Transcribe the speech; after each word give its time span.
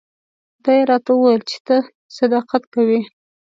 دا 0.63 0.71
یې 0.77 0.83
راته 0.89 1.11
وویل 1.13 1.41
چې 1.49 1.57
ته 1.67 1.75
صداقت 2.17 2.63
کوې. 2.73 2.99